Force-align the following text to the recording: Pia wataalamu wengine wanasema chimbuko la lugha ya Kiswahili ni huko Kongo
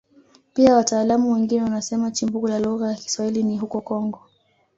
Pia 0.53 0.75
wataalamu 0.75 1.31
wengine 1.33 1.63
wanasema 1.63 2.11
chimbuko 2.11 2.47
la 2.47 2.59
lugha 2.59 2.87
ya 2.87 2.95
Kiswahili 2.95 3.43
ni 3.43 3.57
huko 3.57 3.81
Kongo 3.81 4.19